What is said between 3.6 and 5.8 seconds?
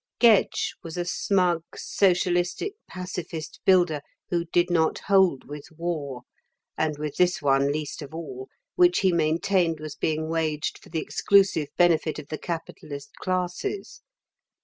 builder who did not hold with